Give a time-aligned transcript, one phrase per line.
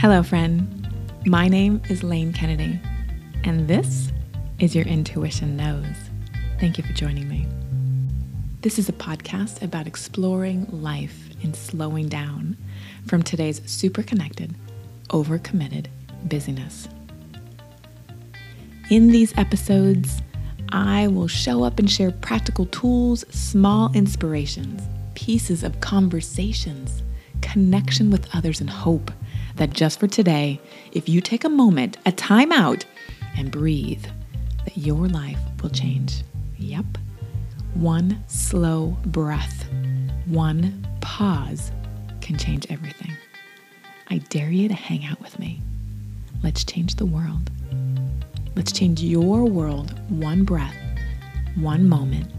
[0.00, 0.88] Hello, friend.
[1.26, 2.78] My name is Lane Kennedy,
[3.42, 4.12] and this
[4.60, 5.96] is Your Intuition Knows.
[6.60, 7.48] Thank you for joining me.
[8.60, 12.56] This is a podcast about exploring life and slowing down
[13.08, 14.54] from today's super connected,
[15.08, 15.86] overcommitted
[16.22, 16.86] busyness.
[18.90, 20.22] In these episodes,
[20.68, 24.80] I will show up and share practical tools, small inspirations,
[25.16, 27.02] pieces of conversations,
[27.40, 29.10] connection with others, and hope
[29.58, 30.60] that just for today,
[30.92, 32.84] if you take a moment, a time out,
[33.36, 34.04] and breathe,
[34.64, 36.22] that your life will change.
[36.56, 36.86] Yep.
[37.74, 39.68] One slow breath,
[40.26, 41.70] one pause
[42.20, 43.12] can change everything.
[44.10, 45.60] I dare you to hang out with me.
[46.42, 47.50] Let's change the world.
[48.56, 50.76] Let's change your world one breath,
[51.56, 52.32] one moment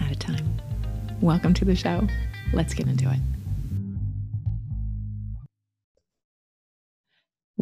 [0.00, 0.60] at a time.
[1.20, 2.06] Welcome to the show.
[2.52, 3.20] Let's get into it.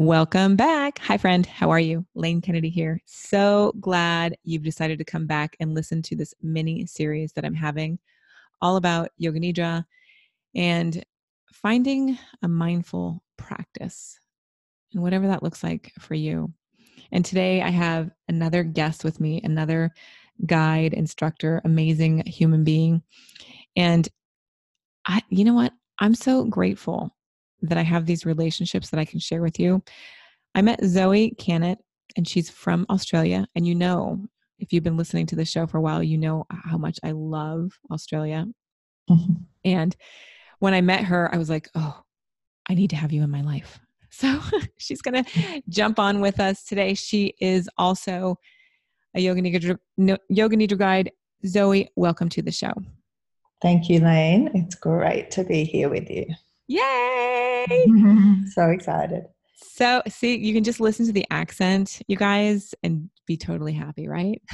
[0.00, 1.00] Welcome back.
[1.00, 1.44] Hi, friend.
[1.44, 2.06] How are you?
[2.14, 3.00] Lane Kennedy here.
[3.04, 7.52] So glad you've decided to come back and listen to this mini series that I'm
[7.52, 7.98] having
[8.62, 9.84] all about Yoga Nidra
[10.54, 11.04] and
[11.52, 14.20] finding a mindful practice
[14.92, 16.54] and whatever that looks like for you.
[17.10, 19.90] And today I have another guest with me, another
[20.46, 23.02] guide, instructor, amazing human being.
[23.74, 24.08] And
[25.08, 25.72] I, you know what?
[25.98, 27.16] I'm so grateful
[27.62, 29.82] that I have these relationships that I can share with you.
[30.54, 31.78] I met Zoe Cannett,
[32.16, 33.46] and she's from Australia.
[33.54, 34.26] And you know,
[34.58, 37.12] if you've been listening to the show for a while, you know how much I
[37.12, 38.46] love Australia.
[39.10, 39.34] Mm-hmm.
[39.64, 39.96] And
[40.58, 42.02] when I met her, I was like, oh,
[42.68, 43.78] I need to have you in my life.
[44.10, 44.40] So
[44.78, 46.94] she's going to jump on with us today.
[46.94, 48.36] She is also
[49.14, 49.78] a yoga nidra,
[50.28, 51.12] yoga nidra guide.
[51.46, 52.72] Zoe, welcome to the show.
[53.62, 54.50] Thank you, Lane.
[54.54, 56.26] It's great to be here with you.
[56.68, 57.66] Yay!
[58.52, 59.24] so excited.
[59.56, 64.06] So, see, you can just listen to the accent, you guys, and be totally happy,
[64.06, 64.40] right?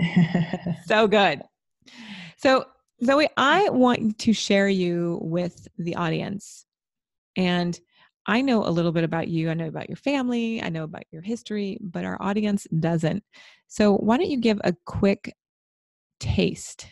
[0.86, 1.42] so good.
[2.36, 2.66] So,
[3.04, 6.66] Zoe, I want to share you with the audience.
[7.36, 7.78] And
[8.26, 9.50] I know a little bit about you.
[9.50, 10.62] I know about your family.
[10.62, 13.22] I know about your history, but our audience doesn't.
[13.68, 15.34] So, why don't you give a quick
[16.20, 16.86] taste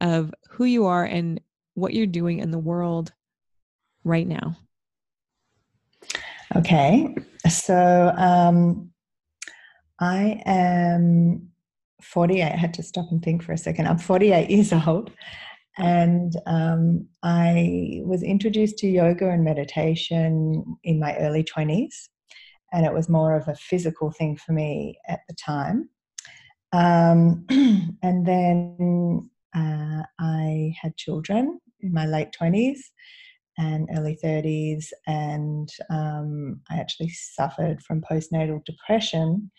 [0.00, 1.40] of who you are and
[1.74, 3.12] what you're doing in the world
[4.04, 4.56] right now?
[6.56, 7.14] Okay.
[7.48, 8.90] So um,
[10.00, 11.50] I am
[12.02, 12.42] 48.
[12.42, 13.86] I had to stop and think for a second.
[13.86, 15.10] I'm 48 years old.
[15.78, 22.08] And um, I was introduced to yoga and meditation in my early 20s.
[22.72, 25.88] And it was more of a physical thing for me at the time.
[26.72, 27.46] Um,
[28.02, 32.78] and then uh, I had children in my late 20s
[33.60, 39.50] and early 30s, and um, I actually suffered from postnatal depression.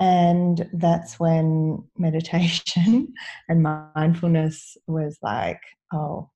[0.00, 3.12] And that's when meditation
[3.48, 5.60] and mindfulness was like,
[5.92, 6.30] oh,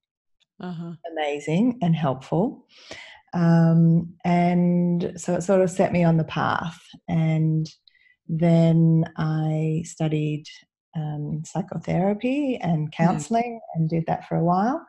[0.61, 0.93] uh-huh.
[1.13, 2.67] amazing and helpful.
[3.35, 6.81] Um, and so it sort of set me on the path.
[7.09, 7.69] And
[8.29, 10.45] then I studied
[10.97, 13.79] um, psychotherapy and counseling mm.
[13.79, 14.85] and did that for a while.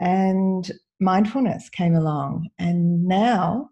[0.00, 2.48] And mindfulness came along.
[2.58, 3.70] And now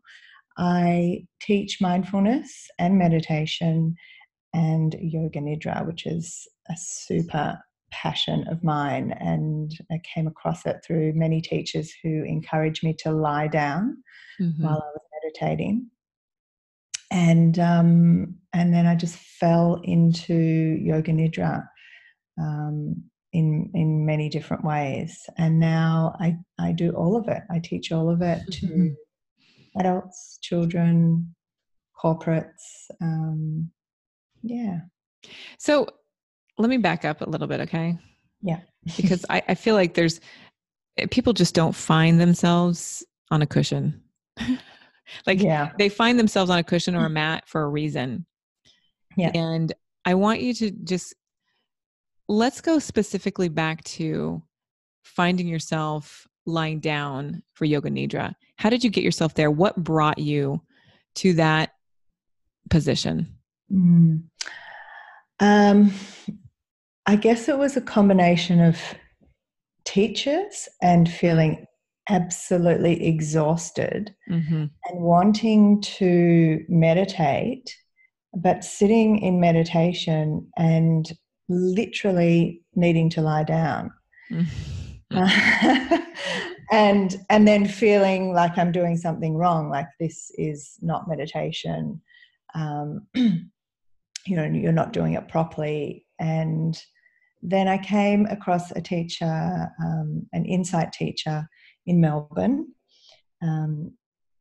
[0.59, 3.95] I teach mindfulness and meditation
[4.55, 7.59] and yoga nidra, which is a super
[7.91, 9.13] passion of mine.
[9.19, 14.03] And I came across it through many teachers who encouraged me to lie down
[14.41, 14.63] mm-hmm.
[14.63, 15.89] while I was meditating.
[17.11, 21.67] And um, and then I just fell into yoga nidra.
[22.41, 25.19] Um, in in many different ways.
[25.39, 27.43] And now i i do all of it.
[27.51, 29.81] I teach all of it to mm-hmm.
[29.81, 31.35] adults children
[32.03, 33.71] corporates um
[34.43, 34.81] yeah.
[35.59, 35.87] So
[36.59, 37.99] let me back up a little bit okay?
[38.43, 38.61] Yeah.
[38.97, 40.21] Because I, I feel like there's
[40.99, 44.03] eh, people just don't find themselves on a cushion.
[45.27, 45.73] Like yeah.
[45.79, 48.27] they find themselves on a cushion or a mat for a reason.
[49.17, 49.31] Yeah.
[49.35, 49.73] And
[50.05, 51.15] i want you to just
[52.29, 54.43] let's go specifically back to
[55.03, 58.35] finding yourself lying down for yoga nidra.
[58.57, 59.51] How did you get yourself there?
[59.51, 60.61] What brought you
[61.17, 61.75] to that
[62.71, 63.35] position?
[63.73, 64.23] Mm.
[65.41, 65.93] Um,
[67.07, 68.79] I guess it was a combination of
[69.85, 71.67] teachers and feeling
[72.09, 74.65] absolutely exhausted mm-hmm.
[74.85, 77.75] and wanting to meditate,
[78.37, 81.13] but sitting in meditation and
[81.53, 83.93] literally needing to lie down.
[86.73, 92.01] and and then feeling like I'm doing something wrong, like this is not meditation.
[92.55, 96.07] Um, you know, you're not doing it properly.
[96.19, 96.81] And
[97.43, 101.49] then I came across a teacher, um, an insight teacher
[101.87, 102.69] in Melbourne
[103.43, 103.93] um,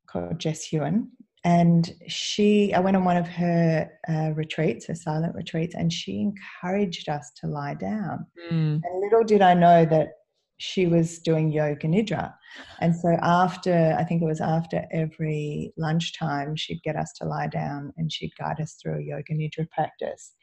[0.08, 1.12] called Jess Hewen.
[1.44, 6.22] And she, I went on one of her uh, retreats, her silent retreats, and she
[6.22, 8.28] encouraged us to lie down.
[8.52, 8.82] Mm.
[8.84, 10.10] And little did I know that
[10.58, 12.32] she was doing yoga nidra.
[12.80, 17.48] And so after, I think it was after every lunchtime, she'd get us to lie
[17.48, 20.34] down and she'd guide us through a yoga nidra practice.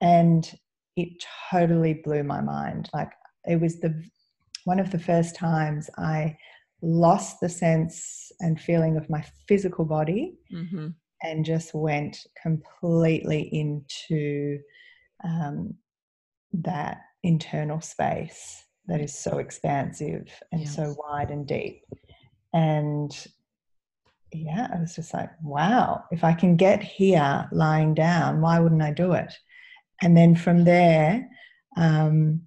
[0.00, 0.50] And
[0.96, 2.88] it totally blew my mind.
[2.94, 3.10] Like
[3.44, 4.02] it was the
[4.64, 6.36] one of the first times I
[6.82, 10.88] lost the sense and feeling of my physical body mm-hmm.
[11.22, 14.58] and just went completely into
[15.24, 15.74] um,
[16.52, 20.74] that internal space that is so expansive and yes.
[20.74, 21.82] so wide and deep.
[22.52, 23.12] And
[24.32, 28.82] yeah, I was just like, wow, if I can get here lying down, why wouldn't
[28.82, 29.32] I do it?
[30.02, 31.28] And then from there,
[31.76, 32.42] um,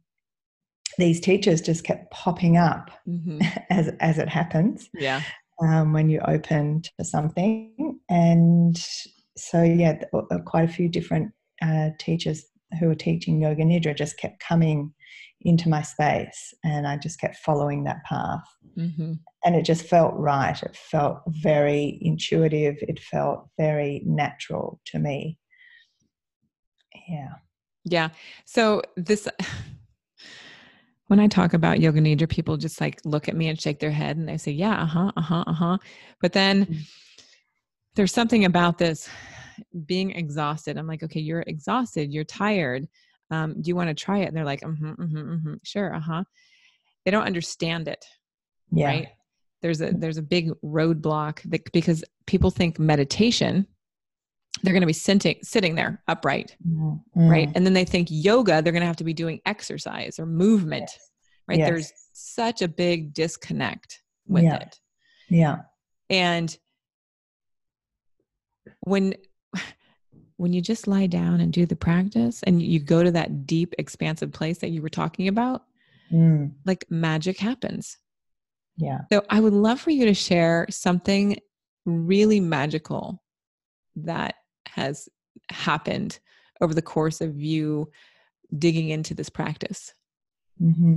[0.98, 3.40] these teachers just kept popping up mm-hmm.
[3.69, 4.90] as as it happens.
[4.94, 5.22] Yeah.
[5.62, 8.75] Um, when you open to something, and
[9.38, 10.00] so yeah,
[10.45, 11.31] quite a few different
[11.62, 12.45] uh, teachers
[12.80, 14.94] who were teaching yoga nidra just kept coming
[15.42, 18.44] into my space and I just kept following that path.
[18.78, 19.13] Mm-hmm.
[19.44, 20.62] And it just felt right.
[20.63, 22.78] It felt very intuitive.
[22.81, 25.38] It felt very natural to me.
[27.07, 27.34] Yeah.
[27.84, 28.10] Yeah.
[28.46, 29.28] So this
[31.07, 33.91] when I talk about yoga nidra, people just like look at me and shake their
[33.91, 35.77] head and they say, Yeah, uh-huh, uh-huh, uh-huh.
[36.21, 36.81] But then mm-hmm.
[37.95, 39.09] there's something about this
[39.85, 40.77] being exhausted.
[40.77, 42.88] I'm like, okay, you're exhausted, you're tired
[43.33, 45.53] um, do you want to try it and they're like mm-hmm, mm-hmm, mm-hmm.
[45.63, 46.23] sure uh-huh
[47.03, 48.05] they don't understand it
[48.71, 48.88] yeah.
[48.88, 49.07] right
[49.61, 53.65] there's a there's a big roadblock that, because people think meditation
[54.61, 57.27] they're going to be sitting sitting there upright mm-hmm.
[57.27, 60.25] right and then they think yoga they're going to have to be doing exercise or
[60.25, 61.09] movement yes.
[61.47, 61.69] right yes.
[61.69, 64.57] there's such a big disconnect with yeah.
[64.57, 64.79] it
[65.29, 65.57] yeah
[66.09, 66.57] and
[68.81, 69.15] when
[70.38, 73.73] when you just lie down and do the practice and you go to that deep,
[73.77, 75.63] expansive place that you were talking about,
[76.11, 76.51] mm.
[76.65, 77.97] like magic happens.
[78.75, 79.01] Yeah.
[79.11, 81.38] So I would love for you to share something
[81.85, 83.23] really magical
[83.97, 84.35] that
[84.75, 85.10] has
[85.50, 86.20] happened
[86.62, 87.90] over the course of you
[88.58, 89.94] digging into this practice.
[90.62, 90.96] Mm-hmm.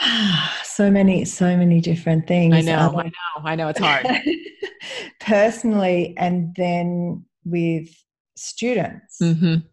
[0.64, 2.54] so many, so many different things.
[2.54, 4.06] I know, um, I know, I know it's hard.
[5.20, 7.88] personally, and then with
[8.36, 9.18] students.
[9.22, 9.66] Mm-hmm.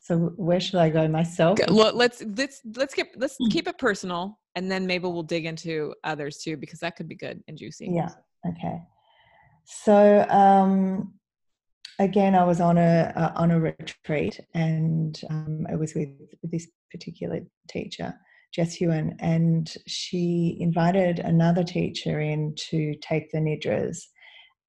[0.00, 1.58] So where should I go myself?
[1.68, 3.48] Well, let's let's let's keep let's hmm.
[3.48, 7.16] keep it personal, and then maybe we'll dig into others too because that could be
[7.16, 7.88] good and juicy.
[7.90, 8.10] Yeah.
[8.46, 8.82] Okay.
[9.64, 11.14] So um,
[11.98, 16.08] again, I was on a uh, on a retreat, and um, it was with,
[16.42, 18.14] this particular teacher,
[18.54, 24.02] Jess Hewen, and she invited another teacher in to take the nidras,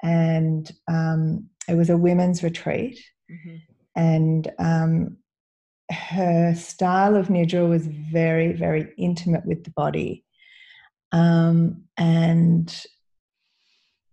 [0.03, 3.00] and um, it was a women's retreat,
[3.31, 3.57] mm-hmm.
[3.95, 5.18] and um,
[5.91, 10.23] her style of nidra was very, very intimate with the body,
[11.12, 12.85] um, and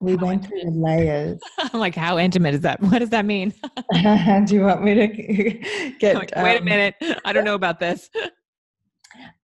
[0.05, 0.63] we how went intimate.
[0.63, 1.41] through layers.
[1.59, 2.81] I'm like, how intimate is that?
[2.95, 3.53] What does that mean?
[3.93, 6.17] Do you want me to get?
[6.17, 8.11] Like, Wait a um, minute, I don't know about this.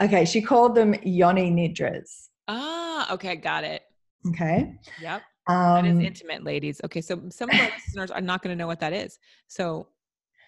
[0.02, 2.28] okay, she called them yoni nidras.
[2.48, 3.82] Ah, okay, got it.
[4.28, 4.74] Okay.
[5.00, 5.22] Yep.
[5.48, 6.80] Um, that is um, intimate, ladies.
[6.84, 9.18] Okay, so some of our listeners are not going to know what that is.
[9.48, 9.88] So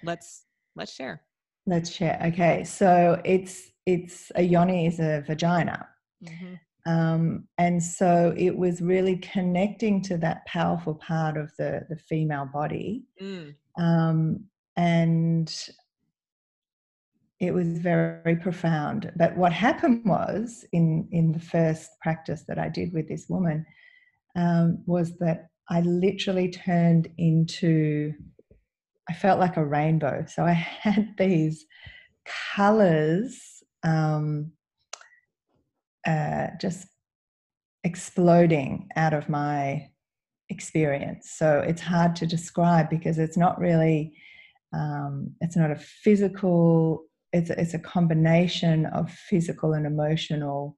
[0.02, 0.44] let's
[0.76, 1.22] let's share.
[1.66, 2.20] Let's share.
[2.26, 5.88] Okay, so it's it's a yoni is a vagina,
[6.24, 6.54] mm-hmm.
[6.86, 12.46] Um, and so it was really connecting to that powerful part of the the female
[12.46, 13.54] body, mm.
[13.78, 14.44] um,
[14.76, 15.68] and
[17.38, 19.10] it was very, very profound.
[19.16, 23.64] But what happened was in in the first practice that I did with this woman
[24.34, 28.12] um, was that I literally turned into,
[29.08, 30.24] I felt like a rainbow.
[30.28, 31.64] So I had these
[32.54, 34.52] colors um,
[36.06, 36.86] uh, just
[37.84, 39.88] exploding out of my
[40.48, 41.32] experience.
[41.34, 44.14] So it's hard to describe because it's not really,
[44.72, 50.76] um, it's not a physical, it's, it's a combination of physical and emotional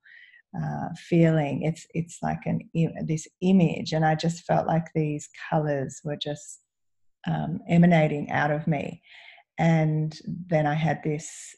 [0.57, 1.62] uh, feeling.
[1.62, 2.61] It's it's like an
[3.07, 6.61] this image, and I just felt like these colors were just
[7.26, 9.02] um, emanating out of me.
[9.59, 11.57] And then I had this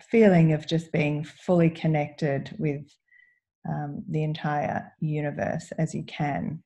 [0.00, 2.82] feeling of just being fully connected with
[3.68, 6.62] um, the entire universe as you can.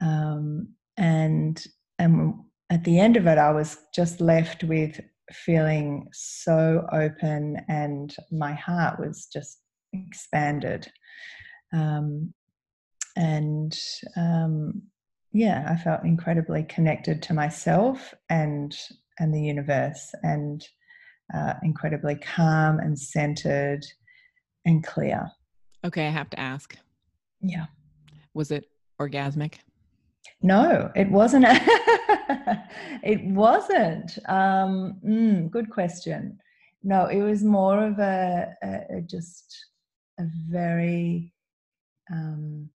[0.00, 1.62] Um, and
[1.98, 2.34] and
[2.70, 5.00] at the end of it, I was just left with
[5.32, 9.58] feeling so open, and my heart was just
[9.92, 10.90] expanded.
[11.72, 12.32] Um,
[13.16, 13.76] and
[14.16, 14.82] um,
[15.32, 18.76] yeah, I felt incredibly connected to myself and
[19.18, 20.66] and the universe, and
[21.34, 23.84] uh, incredibly calm and centered
[24.64, 25.30] and clear.
[25.84, 26.76] Okay, I have to ask.
[27.40, 27.66] Yeah.
[28.34, 28.66] Was it
[29.00, 29.54] orgasmic?
[30.42, 31.46] No, it wasn't.
[33.02, 34.18] it wasn't.
[34.28, 36.38] Um, mm, good question.
[36.82, 39.66] No, it was more of a, a, a just
[40.18, 41.32] a very
[42.10, 42.70] um,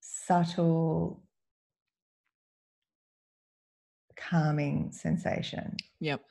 [0.00, 1.22] subtle,
[4.16, 5.76] calming sensation.
[6.00, 6.22] Yep.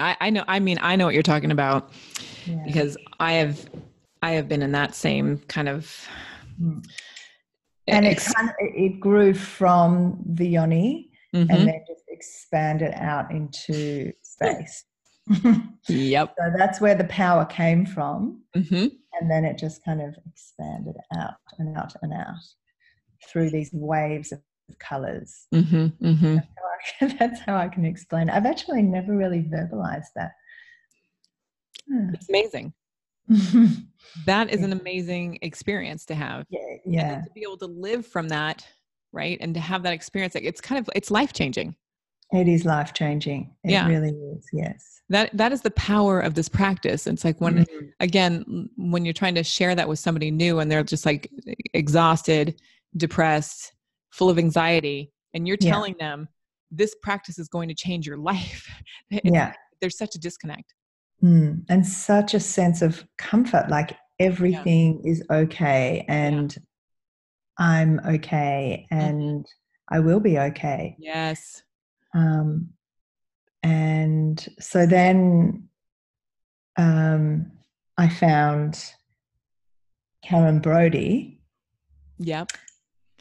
[0.00, 0.44] I, I know.
[0.48, 1.92] I mean, I know what you're talking about
[2.46, 2.62] Yeah.
[2.64, 3.68] because I have,
[4.22, 6.08] I have been in that same kind of.
[6.60, 6.84] Mm.
[7.86, 11.46] and it kind of it grew from the yoni Mhm.
[11.48, 14.84] and then just expanded out into space.
[15.88, 16.34] Yep.
[16.38, 18.42] So that's where the power came from.
[18.54, 18.86] hmm
[19.20, 22.34] And then it just kind of expanded out and out and out
[23.28, 24.40] through these waves of
[24.78, 25.46] colors.
[25.52, 26.36] hmm hmm
[27.18, 28.34] That's how I can explain it.
[28.34, 30.32] I've actually never really verbalized that.
[31.88, 32.14] Hmm.
[32.14, 32.72] It's amazing.
[34.26, 36.44] That is an amazing experience to have.
[36.50, 38.66] yeah, yeah, to be able to live from that,
[39.12, 39.38] right?
[39.40, 41.76] And to have that experience, like it's kind of it's life changing.
[42.32, 43.54] it is life changing.
[43.62, 43.86] It Yeah.
[43.86, 44.48] really is.
[44.52, 45.02] Yes.
[45.10, 47.06] That that is the power of this practice.
[47.06, 47.92] It's like when Mhm.
[48.00, 51.30] again when you're trying to share that with somebody new and they're just like
[51.72, 52.60] exhausted,
[52.96, 53.72] depressed,
[54.10, 55.70] full of anxiety, and you're Yeah.
[55.72, 56.28] telling them
[56.70, 58.68] this practice is going to change your life.
[59.10, 59.52] Yeah.
[59.80, 60.74] There's such a disconnect.
[61.22, 61.64] Mm.
[61.68, 66.54] And such a sense of comfort, like everything is okay and
[67.58, 69.04] I'm okay Mm-hmm.
[69.04, 69.46] and
[69.90, 70.96] I will be okay.
[70.98, 71.62] Yes.
[72.14, 72.70] Um,
[73.62, 75.68] and so then
[76.76, 77.50] um,
[77.98, 78.82] I found
[80.24, 81.40] Karen Brody.
[82.18, 82.52] Yep.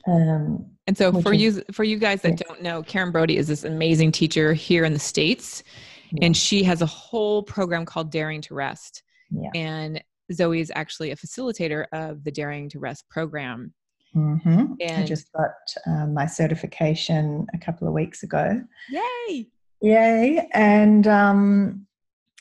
[0.09, 2.47] Um, And so for is- you for you guys that Yeah.
[2.47, 5.63] don't know, Karen Brody is this amazing teacher here in the States.
[6.11, 6.25] Yeah.
[6.25, 9.03] And she has a whole program called Daring to Rest.
[9.29, 9.49] Yeah.
[9.53, 13.73] And Zoe is actually a facilitator of the Daring to Rest program.
[14.15, 14.75] mhm.
[14.81, 15.51] I just got
[15.85, 18.59] um, my certification a couple of weeks ago.
[18.89, 19.47] Yay!
[19.81, 20.49] Yay.
[20.55, 21.85] And um,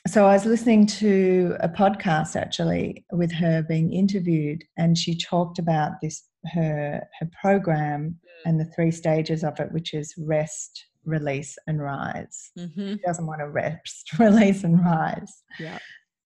[0.07, 5.59] so I was listening to a podcast actually with her being interviewed, and she talked
[5.59, 8.15] about this her her program
[8.45, 12.51] and the three stages of it, which is rest, release, and rise.
[12.57, 12.93] Mm-hmm.
[12.93, 15.43] She doesn't want to rest, release, and rise.
[15.59, 15.79] Yeah.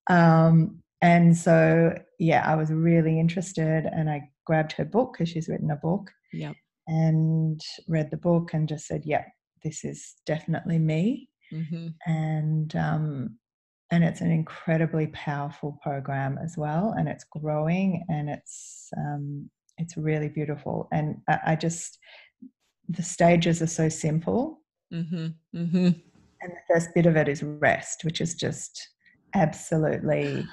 [0.08, 5.48] Um, and so, yeah, I was really interested, and I grabbed her book because she's
[5.48, 6.54] written a book Yep.
[6.86, 9.24] and read the book and just said, "Yeah,
[9.62, 11.88] this is definitely me." Mm-hmm.
[12.06, 13.38] and um,
[13.90, 19.96] and it's an incredibly powerful program as well, and it's growing and it's um, it's
[19.96, 20.88] really beautiful.
[20.92, 21.98] And I, I just
[22.88, 24.60] the stages are so simple,
[24.92, 25.26] Mm-hmm.
[25.56, 25.86] Mm-hmm.
[25.86, 25.96] and
[26.52, 28.88] the first bit of it is rest, which is just
[29.34, 30.46] absolutely.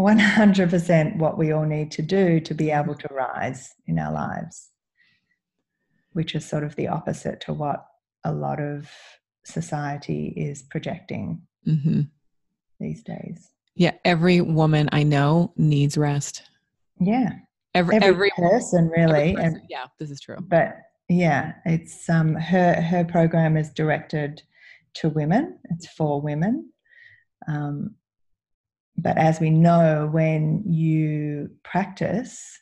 [0.00, 4.70] 100% what we all need to do to be able to rise in our lives,
[6.12, 7.84] which is sort of the opposite to what
[8.24, 8.90] a lot of
[9.44, 12.00] society is projecting Mm-hmm.
[12.80, 13.50] these days.
[13.76, 13.92] Yeah.
[14.04, 16.42] Every woman I know needs rest.
[16.98, 17.34] Yeah,
[17.74, 20.36] Every every, every, person every really, person- and, yeah, this is true.
[20.40, 20.76] but
[21.08, 24.42] yeah, it's um her her program is directed
[24.94, 25.58] to women.
[25.70, 26.70] It's for women.
[27.48, 27.94] Um,
[28.98, 32.58] but as we know, when you practice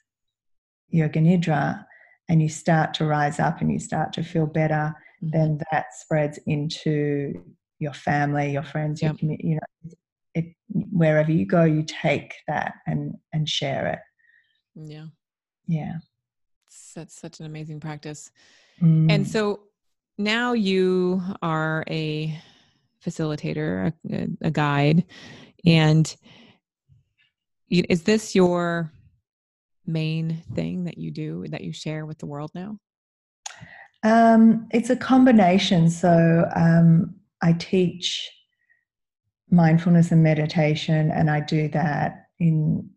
[0.88, 1.84] yoga nidra
[2.28, 5.32] and you start to rise up and you start to feel better, Mhm.
[5.32, 7.44] then that spreads into
[7.78, 9.48] your family, your friends, your community.
[9.48, 9.90] You know,
[10.34, 13.98] it wherever you go, you take that and and share it.
[14.74, 15.06] Yeah.
[15.66, 15.94] Yeah.
[16.94, 18.30] That's such an amazing practice.
[18.80, 19.10] Mm.
[19.10, 19.60] And so
[20.18, 22.38] now you are a
[23.04, 25.04] facilitator, a, a guide,
[25.64, 26.14] and
[27.70, 28.92] is this your
[29.86, 32.78] main thing that you do that you share with the world now?
[34.02, 35.90] Um, it's a combination.
[35.90, 38.28] So um, I teach
[39.50, 42.90] mindfulness and meditation, and I do that in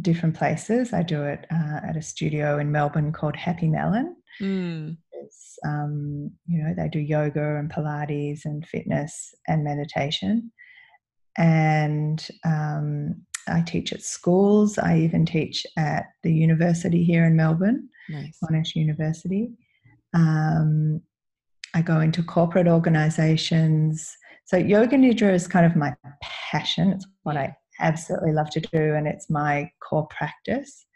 [0.00, 0.92] different places.
[0.92, 4.16] I do it uh, at a studio in Melbourne called Happy Melon.
[4.40, 10.52] Mm, It's, um, you know, they do yoga and Pilates and fitness and meditation.
[11.38, 14.78] and um, I teach at schools.
[14.78, 18.38] I even teach at the university here in Melbourne, Nice.
[18.44, 19.50] Monash University.
[20.14, 21.00] Um,
[21.74, 24.16] I go into corporate organizations.
[24.44, 26.90] So yoga nidra is kind of my passion.
[26.92, 30.86] It's what I absolutely love to do, and it's my core practice.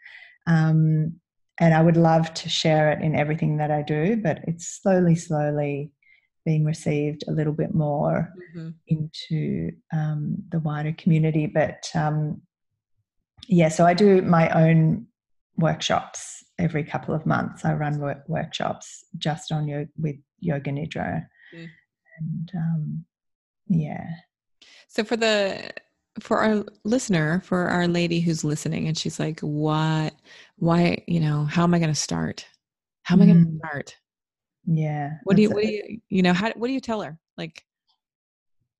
[0.47, 1.19] Um,
[1.59, 5.15] and I would love to share it in everything that I do, but it's slowly,
[5.15, 5.91] slowly
[6.45, 8.69] being received a little bit more Mm-hmm.
[8.87, 11.47] into um, the wider community.
[11.47, 12.41] But um,
[13.47, 15.07] yeah, so I do my own
[15.57, 17.65] workshops every couple of months.
[17.65, 21.25] I run work- workshops just on yoga with yoga nidra,
[21.55, 21.67] Mm.
[22.19, 23.05] and um,
[23.67, 24.05] yeah,
[24.87, 25.71] So for the
[26.19, 30.13] for our listener, for our lady who's listening, and she's like, "What?
[30.57, 31.03] Why?
[31.07, 32.45] You know, how am I going to start?
[33.03, 33.57] How am I going to Mm.
[33.59, 33.95] start?
[34.65, 35.17] yeah.
[35.25, 35.49] What do you?
[35.51, 36.01] What a- do you?
[36.09, 36.51] You know, how?
[36.53, 37.17] What do you tell her?
[37.37, 37.63] Like,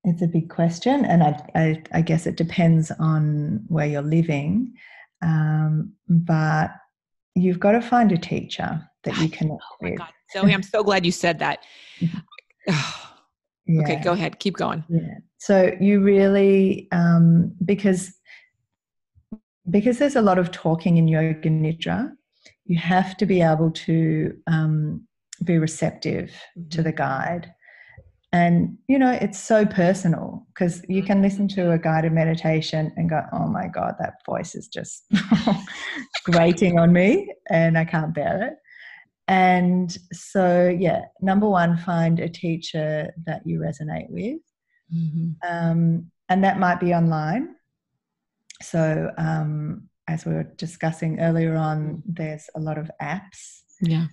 [0.05, 4.73] It's a big question, and I, I, I guess it depends on where you're living.
[5.21, 6.71] Um, but
[7.35, 9.97] you've got to find a teacher that you connect oh with.
[9.97, 11.59] god, Zoe, I'm so glad you said that.
[13.69, 14.83] Okay, go ahead, keep going.
[14.89, 15.17] Yeah.
[15.37, 18.13] So you really um, because
[19.69, 22.11] because there's a lot of talking in yoga nidra,
[22.65, 25.05] you have to be able to um,
[25.43, 26.31] be receptive
[26.69, 27.51] to the guide.
[28.31, 33.09] And you know, it's so personal because you can listen to a guided meditation and
[33.09, 35.05] go, "Oh my god, that voice is just
[36.25, 38.53] grating on me, and I can't bear it."
[39.27, 44.39] And so, yeah, number one, find a teacher that you resonate with
[44.93, 45.35] Mhm.
[45.43, 47.55] um, and that might be online.
[48.61, 54.07] So, um, as we were discussing earlier on, there's a lot of apps Yeah.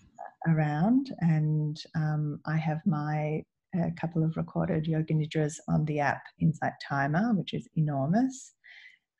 [0.49, 6.23] around, and um, I have my a couple of recorded yoga nidras on the app
[6.41, 8.55] Insight Timer, which is enormous,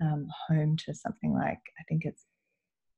[0.03, 2.27] um, home to something like I think it's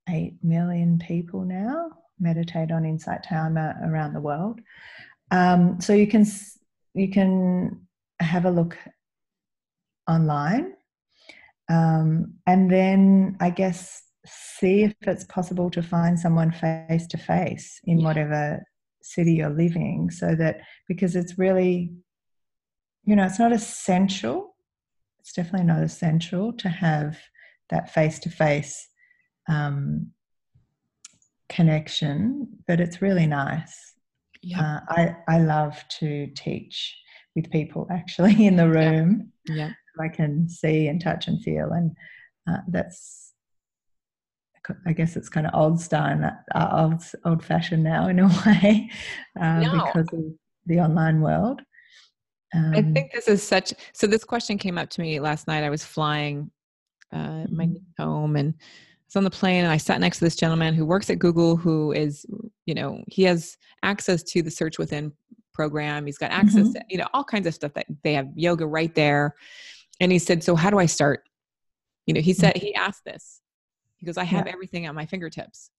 [0.09, 4.61] eight million people now meditate on Insight Timer around the world.
[5.31, 6.25] Um, so you can
[6.95, 7.87] you can
[8.21, 8.77] have a look
[10.09, 10.75] online,
[11.69, 17.81] um, and then I guess see if it's possible to find someone face to face
[17.85, 18.05] in Yeah.
[18.07, 18.65] whatever
[19.03, 21.93] city you're living, so that because it's really,
[23.05, 24.57] you know, it's not essential.
[25.21, 27.19] It's definitely not essential to have
[27.71, 28.89] that face to face
[31.49, 33.93] connection, but it's really nice.
[34.43, 34.61] Yeah.
[34.61, 36.97] Uh, I I love to teach
[37.35, 39.33] with people actually in the room.
[39.47, 39.71] yeah.
[40.01, 41.93] I can see and touch and feel, and
[42.49, 43.33] uh, that's
[44.87, 48.91] I guess it's kind of old style, uh, old old fashioned now in a way
[49.41, 49.71] uh, No.
[49.85, 50.25] because of
[50.67, 51.61] the online world.
[52.55, 53.75] I Um, think this is such.
[53.93, 55.65] So this question came up to me last night.
[55.65, 56.51] I was flying
[57.13, 57.83] uh, my Mhm.
[57.99, 58.65] home, and I
[59.15, 61.57] was on the plane, and I sat next to this gentleman who works at Google,
[61.57, 62.27] who is,
[62.67, 65.13] you know, he has access to the Search Within
[65.53, 66.07] program.
[66.07, 66.73] He's got access Mhm.
[66.73, 69.37] to, you know, all kinds of stuff that they have yoga right there.
[70.01, 71.29] And he said, "So how do I start?"
[72.07, 73.41] You know, he said he asked this.
[73.99, 75.71] He goes, "I have everything at my fingertips,"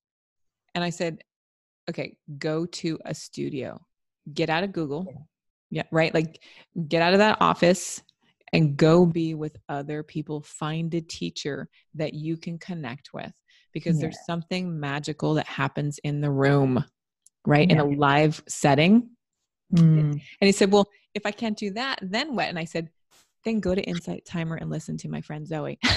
[0.74, 1.22] and I said,
[1.90, 3.86] "Okay, go to a studio,
[4.32, 5.28] get out of Google."
[5.68, 6.40] yeah right like
[6.86, 8.00] get out of that office
[8.52, 13.32] and go be with other people find a teacher that you can connect with
[13.72, 16.84] because there's something magical that happens in the room
[17.44, 17.70] right?
[17.70, 19.10] In a live setting.
[19.72, 22.46] Mm, and he said well if i can't do that then what?
[22.46, 22.88] And i said
[23.44, 25.78] then go to insight timer and listen to my friend zoe.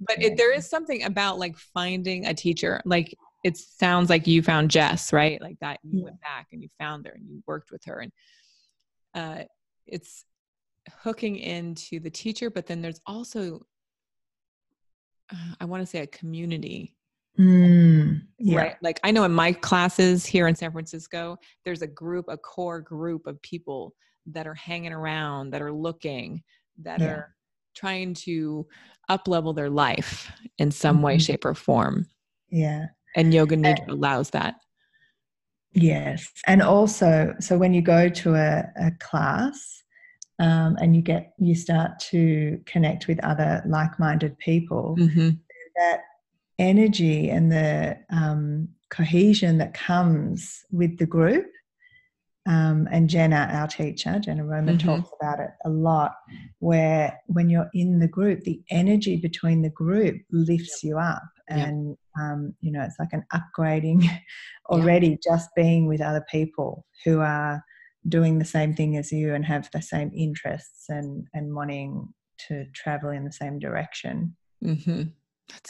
[0.00, 2.80] But it, there is something about like finding a teacher.
[2.84, 5.40] Like it sounds like you found jess right?
[5.40, 6.04] Like that you Yeah.
[6.04, 8.12] went back and you found her and you worked with her and
[9.16, 9.42] uh,
[9.86, 10.24] it's
[11.02, 13.60] hooking into the teacher but then there's also
[15.32, 16.96] uh, i want to say a community
[17.36, 21.86] mm, yeah, right like i know in my classes here in san francisco there's a
[21.88, 23.94] group a core group of people
[24.26, 26.40] that are hanging around that are looking
[26.78, 27.06] that Yeah.
[27.08, 27.34] are
[27.74, 28.64] trying to
[29.08, 31.26] up level their life in some way Mhm.
[31.26, 32.06] shape or form
[32.48, 32.86] yeah.
[33.16, 34.54] and yoga nidra allows that
[35.72, 39.82] Yes, and also, so when you go to a, a class
[40.38, 45.30] um, and you get you start to connect with other like-minded people, hmm
[45.76, 46.00] that
[46.58, 51.46] energy and the um, cohesion that comes with the group.
[52.46, 54.84] Um, and Jenna, our teacher, Jenna Roman, Mhm.
[54.84, 56.14] talks about it a lot.
[56.60, 61.96] Where when you're in the group, the energy between the group lifts you up, And
[62.20, 64.08] um, you know it's like an upgrading
[64.70, 67.62] already just being with other people who are
[68.08, 72.08] doing the same thing as you and have the same interests and and wanting
[72.48, 74.36] to travel in the same direction.
[74.64, 75.02] Mm-hmm.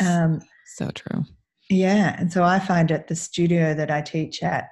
[0.04, 1.24] Um, so true.
[1.68, 4.68] Yeah, and so I find at the studio that I teach at,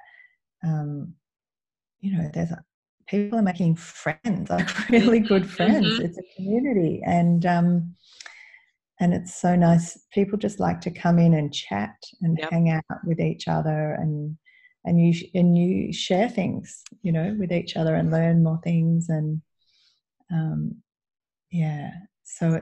[0.63, 1.13] um,
[1.99, 2.63] you know, there's a,
[3.07, 5.85] people are making friends, like really good friends.
[5.85, 6.05] Mm-hmm.
[6.05, 7.95] It's a community, and um,
[8.99, 9.99] and it's so nice.
[10.13, 12.49] People just like to come in and chat and yep.
[12.49, 14.37] hang out with each other, and
[14.85, 19.07] and you and you share things, you know, with each other and learn more things,
[19.09, 19.41] and
[20.31, 20.75] um,
[21.51, 21.91] yeah.
[22.23, 22.61] So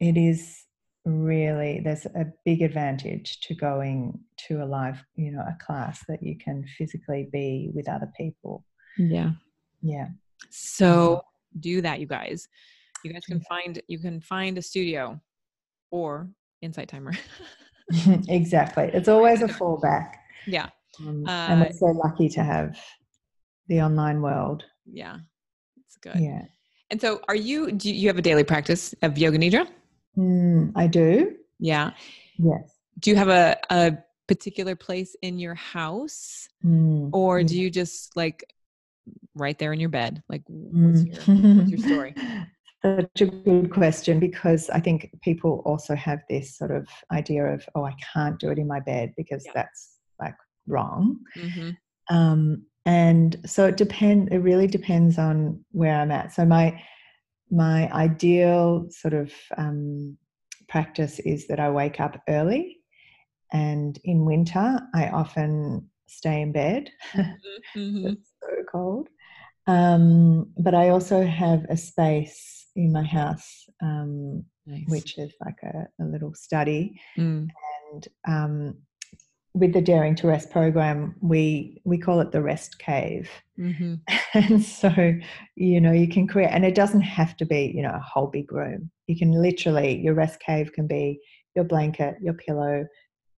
[0.00, 0.64] it is
[1.04, 6.22] really there's a big advantage to going to a live, you know, a class that
[6.22, 8.64] you can physically be with other people.
[8.96, 9.30] Yeah.
[9.82, 10.08] Yeah.
[10.50, 11.22] So
[11.58, 12.48] do that, you guys.
[13.04, 15.20] You guys can find you can find a studio
[15.90, 16.28] or
[16.62, 17.12] Insight Timer.
[18.28, 18.90] exactly.
[18.92, 20.12] It's always a fallback.
[20.46, 20.68] Yeah.
[21.00, 22.78] Um, uh, and we're so lucky to have
[23.68, 24.64] the online world.
[24.84, 25.18] Yeah.
[25.84, 26.16] It's good.
[26.16, 26.42] Yeah.
[26.90, 29.68] And so are you do you have a daily practice of yoga nidra?
[30.16, 31.36] Mm, I do.
[31.58, 31.92] Yeah.
[32.38, 32.74] Yes.
[32.98, 38.16] Do you have a, a particular place in your house mm, or do you just
[38.16, 38.44] like
[39.34, 40.22] right there in your bed?
[40.28, 42.14] Like, what's your, what's your story?
[42.84, 47.68] Such a good question because I think people also have this sort of idea of,
[47.74, 49.52] oh, I can't do it in my bed because yeah.
[49.54, 50.36] that's like
[50.68, 51.18] wrong.
[51.36, 51.70] Mm-hmm.
[52.14, 54.32] Um, and so it depend.
[54.32, 56.32] It really depends on where I'm at.
[56.32, 56.80] So my
[57.50, 60.16] my ideal sort of um,
[60.68, 62.78] practice is that I wake up early,
[63.52, 66.90] and in winter I often stay in bed.
[67.76, 67.80] Mm-hmm.
[67.80, 68.06] mm-hmm.
[68.06, 69.08] it's so cold.
[69.68, 74.84] Um, but I also have a space in my house, um, nice.
[74.88, 76.98] which is like a, a little study.
[77.18, 77.48] Mm.
[77.92, 78.74] And um,
[79.52, 83.30] with the Daring to Rest program, we we call it the Rest Cave.
[83.58, 83.94] Mm-hmm.
[84.34, 84.90] And so,
[85.56, 88.26] you know, you can create, and it doesn't have to be, you know, a whole
[88.26, 88.90] big room.
[89.06, 91.18] You can literally, your rest cave can be
[91.56, 92.86] your blanket, your pillow,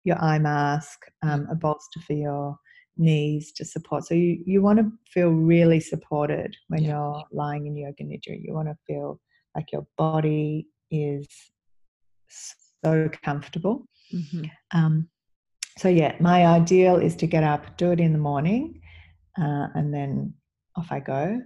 [0.02, 2.56] your eye mask, um, a bolster for your
[3.00, 4.04] knees to support.
[4.04, 6.90] So you, you want to feel really supported when yeah.
[6.90, 8.40] you're lying in yoga nidra.
[8.40, 9.18] You want to feel
[9.56, 11.26] like your body is
[12.28, 13.86] so comfortable.
[14.14, 14.44] Mm-hmm.
[14.72, 15.08] Um,
[15.78, 18.80] so yeah, my ideal is to get up, do it in the morning,
[19.38, 20.34] uh, and then
[20.76, 21.40] off I go.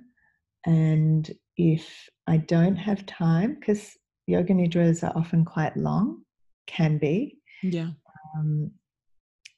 [0.67, 3.91] And if I don't have time, because
[4.27, 6.23] yoga nidras are often quite long,
[6.67, 7.39] can be.
[7.63, 7.91] Yeah.
[8.37, 8.73] Um,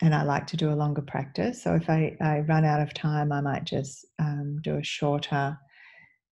[0.02, 1.62] and I like to do a longer practice.
[1.62, 5.58] So if I, I run out of time, I might just um, do a shorter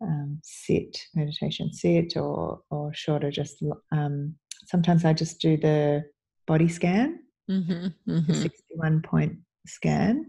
[0.03, 4.35] um, sit meditation sit or or shorter just um,
[4.67, 6.05] sometimes I just do the
[6.47, 8.33] body scan, mm-hmm, mm-hmm.
[8.33, 10.27] 61 point scan,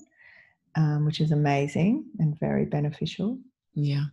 [0.76, 3.38] um, which is amazing and very beneficial.
[3.74, 4.06] Yeah.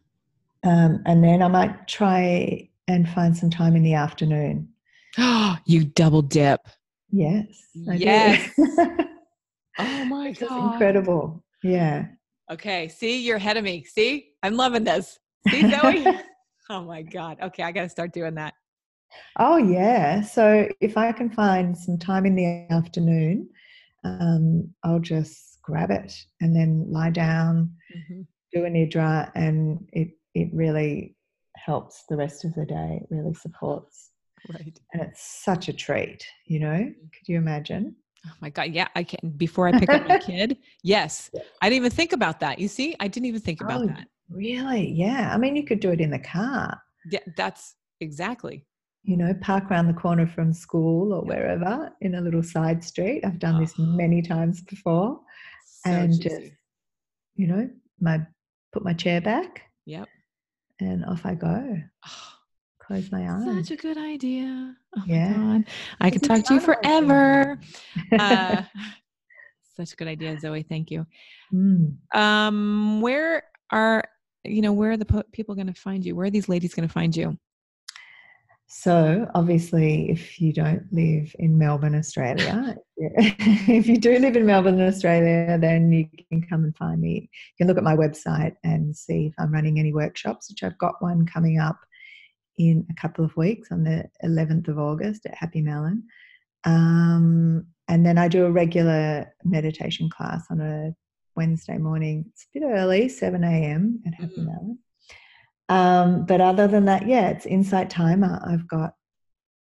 [0.64, 4.68] Um, and then I might try and find some time in the afternoon.
[5.18, 6.60] Oh, you double dip.
[7.10, 7.46] Yes.
[7.88, 8.50] I yes.
[9.78, 10.72] oh my god.
[10.72, 11.44] incredible.
[11.62, 12.06] Yeah.
[12.50, 12.88] Okay.
[12.88, 13.84] See, you're ahead of me.
[13.84, 15.18] See, I'm loving this.
[15.48, 16.04] See, Zoe?
[16.70, 17.38] oh my God.
[17.42, 18.54] Okay, I got to start doing that.
[19.38, 20.22] Oh, yeah.
[20.22, 23.48] So if I can find some time in the afternoon,
[24.04, 28.22] um, I'll just grab it and then lie down, mm-hmm.
[28.52, 31.14] do a nidra, and it, it really
[31.56, 33.00] helps the rest of the day.
[33.02, 34.10] It really supports.
[34.48, 34.78] Right.
[34.92, 36.66] And it's such a treat, you know?
[36.66, 37.06] Mm-hmm.
[37.12, 37.96] Could you imagine?
[38.26, 38.72] Oh my God.
[38.72, 39.30] Yeah, I can.
[39.36, 41.30] Before I pick up my kid, yes.
[41.60, 42.58] I didn't even think about that.
[42.58, 44.06] You see, I didn't even think about oh, that.
[44.28, 44.90] Really?
[44.90, 45.30] Yeah.
[45.32, 46.80] I mean, you could do it in the car.
[47.10, 48.64] Yeah, that's exactly.
[49.02, 53.24] You know, park around the corner from school or wherever in a little side street.
[53.24, 53.60] I've done oh.
[53.60, 53.82] this ah.
[53.82, 55.20] many times before.
[55.66, 56.28] So and juicy.
[56.28, 56.52] just,
[57.34, 57.68] you know,
[58.00, 58.20] my
[58.72, 59.62] put my chair back.
[59.86, 60.08] Yep.
[60.80, 61.78] And off I go.
[62.06, 62.32] Oh,
[62.86, 63.68] Close my eyes.
[63.68, 64.74] Such a good idea.
[64.96, 65.32] Oh yeah.
[65.32, 65.64] my God.
[66.00, 67.58] I could talk to you forever.
[68.18, 68.62] uh,
[69.76, 70.62] such a good idea, Zoe.
[70.62, 71.06] Thank you.
[71.52, 71.96] Mm.
[72.14, 74.04] Um, where are
[74.44, 76.74] you know where are the po- people going to find you where are these ladies
[76.74, 77.38] going to find you
[78.66, 84.80] so obviously if you don't live in melbourne australia if you do live in melbourne
[84.80, 88.96] australia then you can come and find me you can look at my website and
[88.96, 91.78] see if i'm running any workshops which i've got one coming up
[92.58, 96.02] in a couple of weeks on the 11th of august at happy melon
[96.64, 100.94] um, and then i do a regular meditation class on a
[101.36, 102.24] Wednesday morning.
[102.28, 104.02] It's a bit early, 7 a.m.
[104.06, 104.46] at Happy mm.
[104.46, 104.78] Melon.
[105.68, 108.42] Um, but other than that, yeah, it's Insight Timer.
[108.46, 108.94] I've got,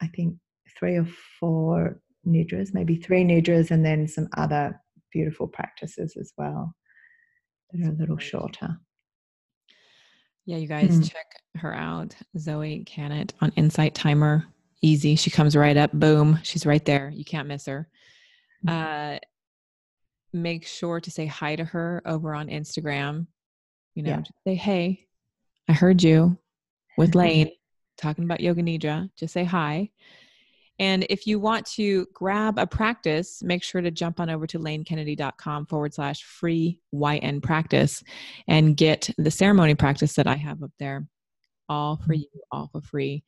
[0.00, 0.36] I think,
[0.78, 1.06] three or
[1.38, 4.80] four nidras, maybe three nidras, and then some other
[5.12, 6.74] beautiful practices as well
[7.72, 8.78] that are a little shorter.
[10.50, 11.08] Yeah, you guys mm.
[11.08, 11.26] check
[11.58, 12.12] her out.
[12.36, 14.44] Zoe Cannett on Insight Timer.
[14.82, 15.14] Easy.
[15.14, 15.92] She comes right up.
[15.92, 16.40] Boom.
[16.42, 17.08] She's right there.
[17.14, 17.88] You can't miss her.
[18.66, 19.14] Mm.
[19.14, 19.18] Uh,
[20.32, 23.28] make sure to say hi to her over on Instagram.
[23.94, 24.22] You know, yeah.
[24.44, 25.06] say, hey,
[25.68, 26.36] I heard you
[26.98, 27.52] with Lane
[27.96, 29.08] talking about Yoga Nidra.
[29.14, 29.90] Just say hi.
[30.80, 34.58] And if you want to grab a practice, make sure to jump on over to
[34.58, 38.02] lanekennedy.com forward slash free YN practice
[38.48, 41.06] and get the ceremony practice that I have up there
[41.68, 42.22] all for mm-hmm.
[42.22, 43.22] you, all for free.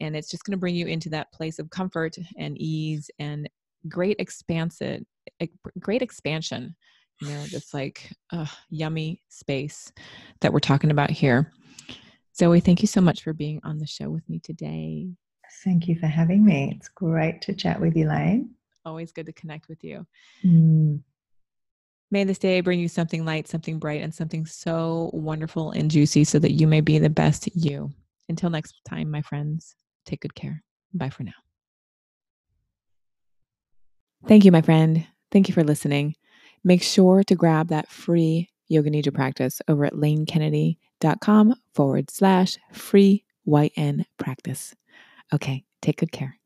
[0.00, 3.48] And it's just going to bring you into that place of comfort and ease and
[3.88, 5.02] great expansive,
[5.78, 6.74] great expansion.
[7.20, 9.90] You know, just like uh, yummy space
[10.42, 11.52] that we're talking about here.
[12.36, 15.08] Zoe, thank you so much for being on the show with me today.
[15.66, 16.72] Thank you for having me.
[16.76, 18.50] It's great to chat with you, Lane.
[18.84, 20.06] Always good to connect with you.
[20.44, 21.00] Mm.
[22.12, 26.22] May this day bring you something light, something bright, and something so wonderful and juicy
[26.22, 27.90] so that you may be the best you.
[28.28, 29.74] Until next time, my friends,
[30.04, 30.62] take good care.
[30.94, 31.32] Bye for now.
[34.28, 35.04] Thank you, my friend.
[35.32, 36.14] Thank you for listening.
[36.62, 43.24] Make sure to grab that free Yoga Nidra practice over at lanekennedy.com forward slash free
[43.44, 44.76] YN practice.
[45.32, 46.38] Okay, take good care.